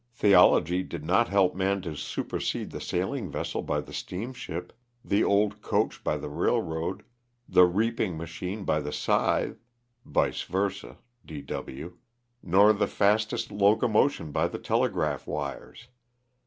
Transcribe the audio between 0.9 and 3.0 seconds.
not help man to supersede the